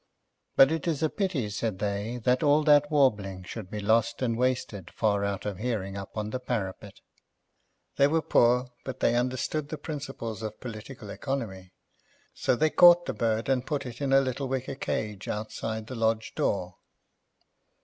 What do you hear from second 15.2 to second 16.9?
outside the lodge door.